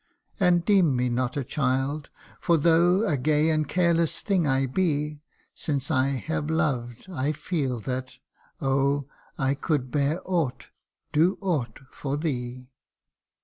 [0.39, 2.09] And deem me not a child;
[2.39, 5.21] for though A gay and careless thing I be,
[5.53, 8.17] Since I have loved, I feel that,
[8.59, 9.05] oh!
[9.37, 10.69] I could bear aught
[11.13, 12.71] do aught for thee